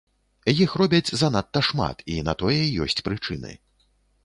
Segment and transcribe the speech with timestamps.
[0.63, 2.59] Іх робяць занадта шмат, і на тое
[2.89, 3.51] ёсць прычыны.